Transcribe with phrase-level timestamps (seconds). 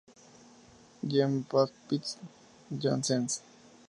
[0.99, 1.07] P.
[1.11, 2.17] Jean-Baptiste
[2.73, 3.43] Janssens.